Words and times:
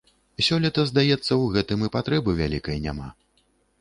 Сёлета, 0.45 0.85
здаецца, 0.91 1.29
у 1.35 1.45
гэтым 1.57 1.85
і 1.89 1.91
патрэбы 1.97 2.35
вялікай 2.41 2.81
няма. 2.87 3.07